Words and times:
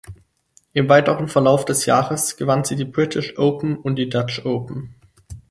Im 0.73 0.89
weiteren 0.89 1.27
Verlauf 1.27 1.63
des 1.63 1.85
Jahres 1.85 2.35
gewann 2.35 2.63
sie 2.63 2.75
die 2.75 2.85
British 2.85 3.37
Open 3.37 3.77
und 3.77 3.97
die 3.97 4.09
Dutch 4.09 4.43
Open. 4.47 4.95